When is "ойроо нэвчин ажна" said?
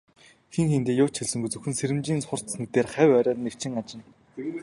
3.17-4.03